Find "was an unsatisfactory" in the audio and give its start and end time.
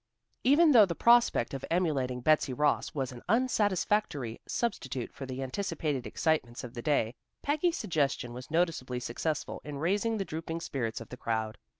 2.95-4.41